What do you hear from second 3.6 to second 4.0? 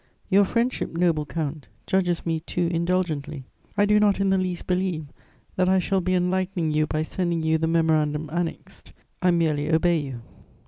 I do